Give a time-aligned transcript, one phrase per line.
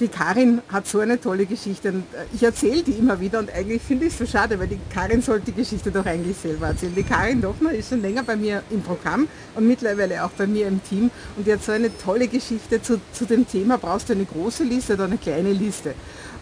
[0.00, 3.52] die Karin hat so eine tolle Geschichte und äh, ich erzähle die immer wieder und
[3.52, 6.68] eigentlich finde ich es so schade, weil die Karin sollte die Geschichte doch eigentlich selber
[6.68, 6.94] erzählen.
[6.94, 10.66] Die Karin Dochner ist schon länger bei mir im Programm und mittlerweile auch bei mir
[10.66, 14.14] im Team und die hat so eine tolle Geschichte zu, zu dem Thema, brauchst du
[14.14, 15.94] eine große Liste oder eine kleine Liste.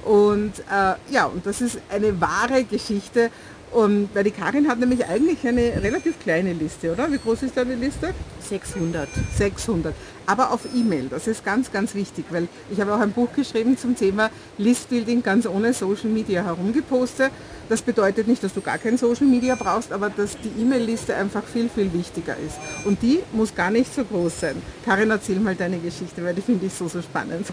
[0.04, 3.30] Und äh, ja, und das ist eine wahre Geschichte
[3.72, 7.10] und weil die Karin hat nämlich eigentlich eine relativ kleine Liste, oder?
[7.12, 8.14] Wie groß ist deine Liste?
[8.40, 9.08] 600.
[9.36, 9.94] 600.
[10.26, 13.76] Aber auf E-Mail, das ist ganz, ganz wichtig, weil ich habe auch ein Buch geschrieben
[13.76, 17.30] zum Thema Listbuilding ganz ohne Social Media herumgepostet.
[17.68, 21.44] Das bedeutet nicht, dass du gar kein Social Media brauchst, aber dass die E-Mail-Liste einfach
[21.44, 22.56] viel, viel wichtiger ist.
[22.86, 24.62] Und die muss gar nicht so groß sein.
[24.84, 27.46] Karin, erzähl mal deine Geschichte, weil die finde ich so, so spannend.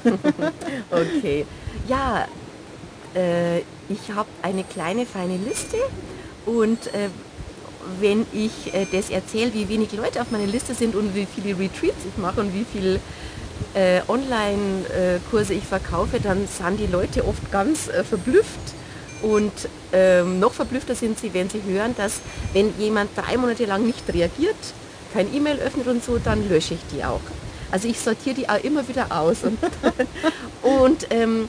[0.92, 1.46] okay.
[1.88, 2.28] Ja,
[3.14, 5.78] äh, ich habe eine kleine, feine Liste
[6.46, 7.10] und äh,
[8.00, 11.58] wenn ich äh, das erzähle, wie wenig Leute auf meiner Liste sind und wie viele
[11.58, 13.00] Retreats ich mache und wie viele
[13.74, 18.60] äh, Online-Kurse ich verkaufe, dann sind die Leute oft ganz äh, verblüfft.
[19.22, 19.54] Und
[19.94, 22.20] ähm, noch verblüffter sind sie, wenn sie hören, dass
[22.54, 24.56] wenn jemand drei Monate lang nicht reagiert,
[25.14, 27.22] kein E-Mail öffnet und so, dann lösche ich die auch.
[27.72, 29.44] Also ich sortiere die auch immer wieder aus.
[29.44, 29.58] Und,
[30.62, 31.48] und ähm,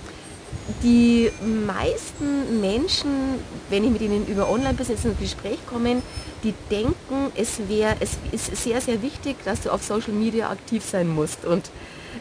[0.83, 1.31] die
[1.67, 3.39] meisten Menschen,
[3.71, 6.03] wenn ich mit ihnen über Online-Business ins Gespräch komme,
[6.43, 10.85] die denken, es wäre, es ist sehr, sehr wichtig, dass du auf Social Media aktiv
[10.85, 11.45] sein musst.
[11.45, 11.71] Und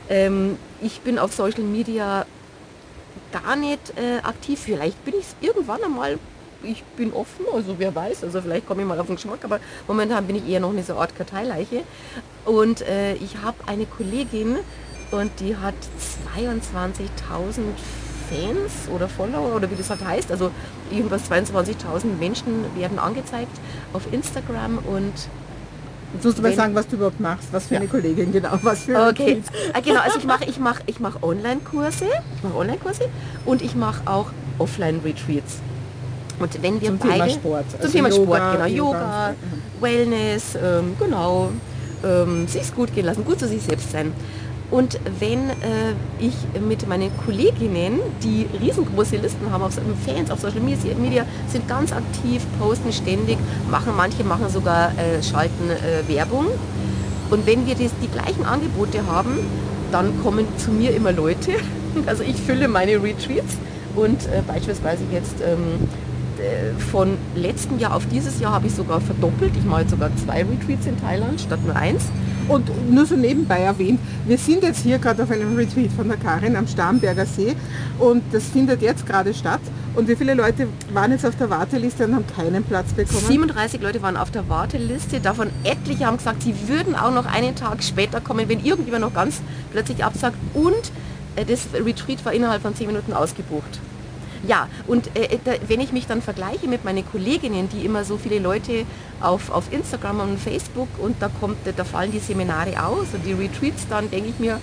[0.09, 2.25] ähm, ich bin auf Social Media
[3.31, 4.59] gar nicht äh, aktiv.
[4.63, 6.19] Vielleicht bin ich es irgendwann einmal.
[6.63, 9.59] Ich bin offen, also wer weiß, also vielleicht komme ich mal auf den Geschmack, aber
[9.87, 11.83] momentan bin ich eher noch eine so Art Karteileiche.
[12.45, 14.57] Und äh, ich habe eine Kollegin
[15.11, 15.75] und die hat
[16.35, 17.61] 22.000
[18.29, 20.31] Fans oder Follower oder wie das halt heißt.
[20.31, 20.51] Also
[20.91, 23.57] irgendwas 22.000 Menschen werden angezeigt
[23.93, 25.13] auf Instagram und
[26.13, 27.81] Jetzt musst du mal sagen, was du überhaupt machst, was für ja.
[27.81, 29.41] eine Kollegin, genau, was für Okay,
[29.73, 33.09] ah, genau, also ich mache ich mach, ich mach Online-Kurse, ich mache Online-Kurse
[33.43, 35.59] und ich mache auch Offline-Retreats.
[36.39, 37.13] Und wenn wir zum beide...
[37.13, 37.71] Thema Sport.
[37.71, 39.35] Zum also Thema Yoga, Sport, genau, Yoga, Yoga.
[39.81, 41.51] Wellness, ähm, genau,
[42.03, 44.13] ähm, sich gut gehen lassen, gut zu sich selbst sein.
[44.71, 49.73] Und wenn äh, ich mit meinen Kolleginnen, die riesengroße Listen haben, auf
[50.05, 53.37] Fans auf Social Media, sind ganz aktiv, posten ständig,
[53.69, 56.47] machen manche machen sogar äh, schalten äh, Werbung.
[57.29, 59.39] Und wenn wir das, die gleichen Angebote haben,
[59.91, 61.51] dann kommen zu mir immer Leute.
[62.07, 63.55] Also ich fülle meine Retreats
[63.95, 65.87] und äh, beispielsweise jetzt ähm,
[66.37, 69.53] äh, von letztem Jahr auf dieses Jahr habe ich sogar verdoppelt.
[69.57, 72.03] Ich mache jetzt sogar zwei Retreats in Thailand statt nur eins.
[72.47, 76.17] Und nur so nebenbei erwähnt, wir sind jetzt hier gerade auf einem Retreat von der
[76.17, 77.55] Karin am Starnberger See
[77.99, 79.61] und das findet jetzt gerade statt.
[79.95, 83.25] Und wie viele Leute waren jetzt auf der Warteliste und haben keinen Platz bekommen?
[83.25, 87.55] 37 Leute waren auf der Warteliste, davon etliche haben gesagt, sie würden auch noch einen
[87.55, 89.41] Tag später kommen, wenn irgendjemand noch ganz
[89.71, 90.37] plötzlich absagt.
[90.53, 90.91] Und
[91.35, 93.79] äh, das Retreat war innerhalb von 10 Minuten ausgebucht.
[94.47, 98.03] Ja, und äh, äh, da, wenn ich mich dann vergleiche mit meinen Kolleginnen, die immer
[98.03, 98.85] so viele Leute
[99.21, 103.33] auf, auf Instagram und Facebook und da kommt, da fallen die Seminare aus und die
[103.33, 104.59] Retreats, dann denke ich mir,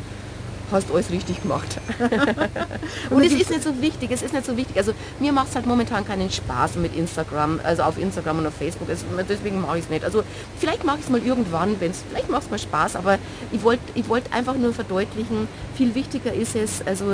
[0.73, 1.81] hast alles richtig gemacht.
[3.11, 4.77] und es ist nicht so wichtig, es ist nicht so wichtig.
[4.77, 8.55] Also mir macht es halt momentan keinen Spaß mit Instagram, also auf Instagram und auf
[8.55, 8.89] Facebook.
[8.89, 10.05] Es, deswegen mache ich es nicht.
[10.05, 10.23] Also
[10.59, 13.19] vielleicht mache ich es mal irgendwann, wenn es, vielleicht macht es mal Spaß, aber
[13.53, 17.05] ich wollte ich wollt einfach nur verdeutlichen, viel wichtiger ist es, also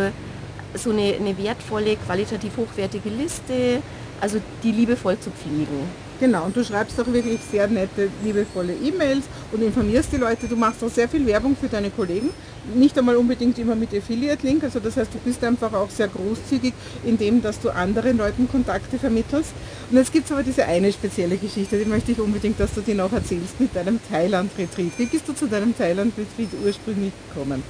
[0.75, 3.83] so eine, eine wertvolle, qualitativ hochwertige Liste,
[4.21, 6.09] also die liebevoll zu pflegen.
[6.21, 10.49] Genau, und du schreibst auch wirklich sehr nette, liebevolle E-Mails und informierst die Leute.
[10.49, 12.31] Du machst auch sehr viel Werbung für deine Kollegen.
[12.75, 14.65] Nicht einmal unbedingt immer mit Affiliate-Link.
[14.65, 16.75] Also das heißt, du bist einfach auch sehr großzügig
[17.05, 19.53] in dem, dass du anderen Leuten Kontakte vermittelst.
[19.93, 22.81] Und jetzt gibt es aber diese eine spezielle Geschichte, die möchte ich unbedingt, dass du
[22.81, 24.99] die noch erzählst mit deinem Thailand-Retreat.
[24.99, 27.63] Wie bist du zu deinem Thailand-Retreat ursprünglich gekommen?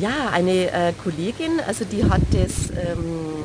[0.00, 3.44] Ja, eine äh, Kollegin, also die hat das, ähm,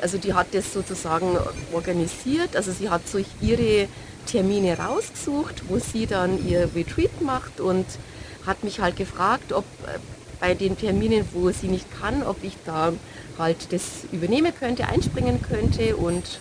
[0.00, 1.36] also die hat das sozusagen
[1.74, 2.56] organisiert.
[2.56, 3.86] Also sie hat sich ihre
[4.24, 7.84] Termine rausgesucht, wo sie dann ihr Retreat macht und
[8.46, 9.98] hat mich halt gefragt, ob äh,
[10.40, 12.94] bei den Terminen, wo sie nicht kann, ob ich da
[13.38, 13.82] halt das
[14.12, 16.40] übernehmen könnte, einspringen könnte und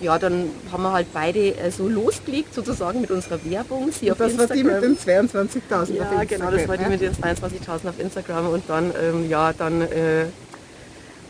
[0.00, 3.90] ja, dann haben wir halt beide äh, so losgelegt sozusagen mit unserer Werbung.
[3.90, 4.66] Sie auf das Instagram.
[4.66, 8.48] war die mit den 22.000 Ja, genau, das war die mit den 22.000 auf Instagram
[8.48, 10.26] und dann, ähm, ja, dann, äh,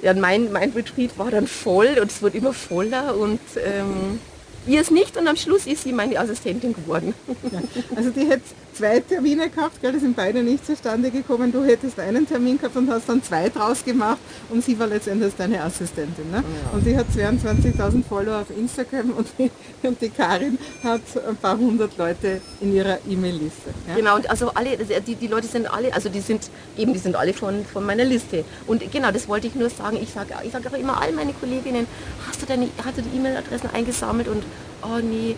[0.03, 4.20] ja, mein, mein Retreat war dann voll und es wurde immer voller und ähm,
[4.67, 7.15] ihr es nicht und am Schluss ist sie meine Assistentin geworden.
[7.50, 7.61] Ja,
[7.97, 8.43] also die hätte
[8.78, 11.50] zwei Termine gehabt, gell, die sind beide nicht zustande gekommen.
[11.50, 14.19] Du hättest einen Termin gehabt und hast dann zwei draus gemacht
[14.50, 16.30] und sie war letztendlich deine Assistentin.
[16.30, 16.36] Ne?
[16.36, 16.76] Ja.
[16.76, 19.50] Und die hat 22.000 Follower auf Instagram und die,
[19.82, 23.70] und die Karin hat ein paar hundert Leute in ihrer E-Mail-Liste.
[23.88, 23.96] Ja?
[23.96, 27.16] Genau, und also alle, die, die Leute sind alle, also die sind eben, die sind
[27.16, 28.44] alle von, von meiner Liste.
[28.69, 29.98] Und genau, das wollte ich nur sagen.
[30.00, 31.88] Ich sage ich sag auch immer all meine Kolleginnen,
[32.28, 34.44] hast du deine, hast du die E-Mail-Adressen eingesammelt und
[34.82, 35.34] oh nee,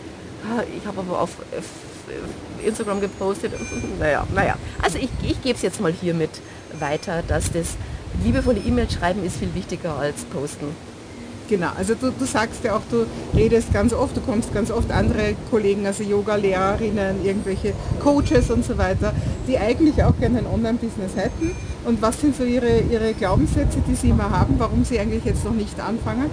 [0.76, 1.30] ich habe aber auf
[2.64, 3.52] Instagram gepostet.
[3.98, 4.56] Naja, naja.
[4.82, 6.30] Also ich, ich gebe es jetzt mal hiermit
[6.78, 7.76] weiter, dass das
[8.24, 10.74] liebevolle E-Mail schreiben ist viel wichtiger als posten.
[11.48, 14.92] Genau, also du, du sagst ja auch, du redest ganz oft, du kommst ganz oft
[14.92, 19.12] andere Kollegen, also Yoga-Lehrerinnen, irgendwelche Coaches und so weiter,
[19.48, 21.50] die eigentlich auch gerne ein Online-Business hätten.
[21.84, 25.44] Und was sind so ihre, ihre Glaubenssätze, die sie immer haben, warum sie eigentlich jetzt
[25.44, 26.30] noch nicht anfangen?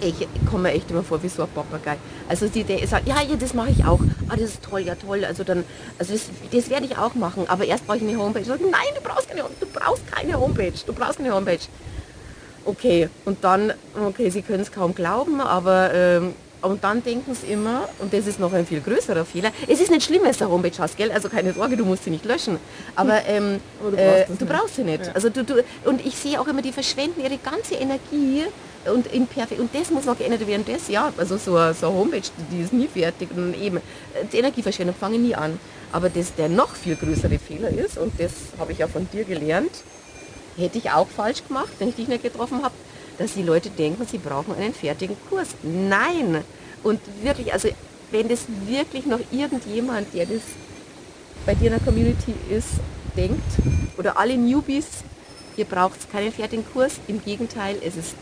[0.00, 1.96] Ich komme mir echt immer vor wie so ein Papagei.
[2.28, 4.00] Also die, der sagt, ja, ja, das mache ich auch.
[4.28, 5.24] Ah, das ist toll, ja toll.
[5.24, 5.64] Also dann,
[5.98, 7.44] also das, das werde ich auch machen.
[7.48, 8.44] Aber erst brauche ich eine Homepage.
[8.44, 10.72] Sage, nein, du brauchst keine, du brauchst keine Homepage.
[10.86, 11.58] Du brauchst keine Homepage.
[12.64, 13.72] Okay, und dann,
[14.06, 18.26] okay, sie können es kaum glauben, aber ähm, und dann denken sie immer, und das
[18.26, 20.96] ist noch ein viel größerer Fehler, es ist nicht schlimm, wenn du eine Homepage hast,
[20.96, 21.10] gell?
[21.12, 22.58] also keine Sorge, du musst sie nicht löschen,
[22.96, 25.06] aber, ähm, aber du, brauchst, äh, du brauchst sie nicht.
[25.06, 25.12] Ja.
[25.12, 28.44] Also du, du, und ich sehe auch immer, die verschwenden ihre ganze Energie
[28.86, 31.96] und in perfekt und das muss noch geändert werden das ja also so, so eine
[31.96, 32.22] Homepage
[32.52, 33.80] die ist nie fertig und eben
[34.32, 35.58] die Energieverschwendung fange nie an.
[35.90, 39.24] Aber das der noch viel größere Fehler ist und das habe ich ja von dir
[39.24, 39.70] gelernt
[40.56, 42.74] hätte ich auch falsch gemacht wenn ich dich nicht getroffen habe
[43.18, 45.48] dass die Leute denken sie brauchen einen fertigen Kurs.
[45.62, 46.44] Nein!
[46.84, 47.68] Und wirklich also
[48.10, 50.42] wenn das wirklich noch irgendjemand der das
[51.44, 52.68] bei dir in der Community ist
[53.16, 53.42] denkt
[53.96, 54.86] oder alle Newbies
[55.56, 57.00] ihr braucht keinen fertigen Kurs.
[57.08, 58.14] Im Gegenteil es ist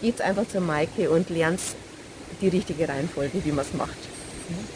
[0.00, 1.60] geht's einfach zur Maike und lernt
[2.40, 3.96] die richtige Reihenfolge, wie man es macht.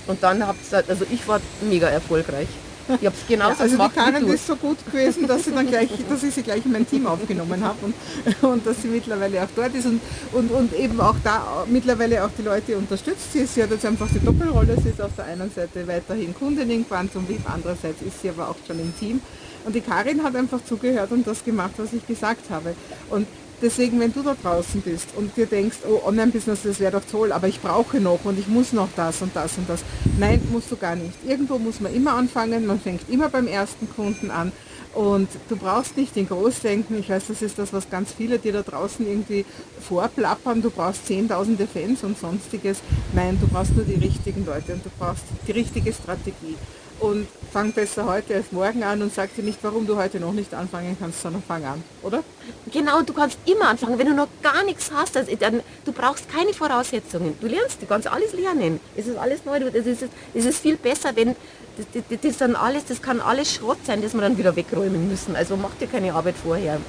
[0.07, 2.49] Und dann habt ihr, also ich war mega erfolgreich.
[2.87, 3.97] Ich habe es genauso ja, also gemacht.
[3.97, 6.67] Also die Karin ist so gut gewesen, dass, sie dann gleich, dass ich sie gleich
[6.67, 7.95] in mein Team aufgenommen habe und,
[8.43, 12.31] und dass sie mittlerweile auch dort ist und, und, und eben auch da mittlerweile auch
[12.37, 13.33] die Leute unterstützt.
[13.33, 16.69] Sie, sie hat jetzt einfach die Doppelrolle, sie ist auf der einen Seite weiterhin Kundin
[16.69, 19.23] in Quantum Leap, andererseits ist sie aber auch schon im Team.
[19.65, 22.75] Und die Karin hat einfach zugehört und das gemacht, was ich gesagt habe.
[23.09, 23.27] Und
[23.65, 27.33] Deswegen, wenn du da draußen bist und dir denkst, oh, Online-Business, das wäre doch toll,
[27.33, 29.83] aber ich brauche noch und ich muss noch das und das und das.
[30.19, 31.15] Nein, musst du gar nicht.
[31.27, 34.53] Irgendwo muss man immer anfangen, man fängt immer beim ersten Kunden an
[34.93, 36.99] und du brauchst nicht den Großdenken.
[36.99, 39.47] Ich weiß, das ist das, was ganz viele dir da draußen irgendwie
[39.81, 40.61] vorplappern.
[40.61, 42.81] Du brauchst zehntausende Fans und sonstiges.
[43.15, 46.57] Nein, du brauchst nur die richtigen Leute und du brauchst die richtige Strategie
[47.05, 50.33] und fang besser heute als morgen an und sag dir nicht, warum du heute noch
[50.33, 52.25] nicht anfangen kannst, sondern fang an, oder?
[52.73, 56.29] Genau, du kannst immer anfangen, wenn du noch gar nichts hast, also dann, du brauchst
[56.29, 57.37] keine Voraussetzungen.
[57.41, 58.81] Du lernst, du kannst alles lernen.
[58.97, 60.05] Es ist alles neu, es ist,
[60.35, 61.37] es ist viel besser, wenn
[61.77, 65.09] das, das, das, dann alles, das kann alles Schrott sein, das wir dann wieder wegräumen
[65.09, 65.37] müssen.
[65.37, 66.81] Also mach dir keine Arbeit vorher.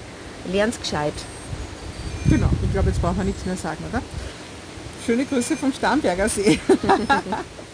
[0.51, 1.13] Lern's gescheit.
[2.29, 4.01] Genau, ich glaube, jetzt brauchen wir nichts mehr sagen, oder?
[5.05, 6.59] Schöne Grüße vom Starnberger See.